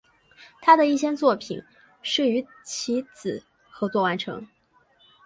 [0.63, 1.61] 他的一些作品
[2.01, 4.43] 是与其子合作完成。